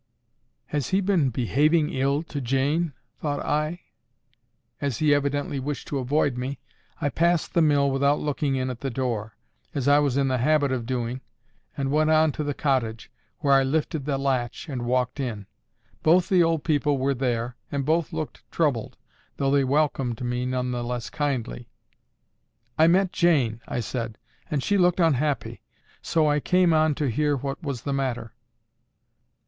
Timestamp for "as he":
4.81-5.13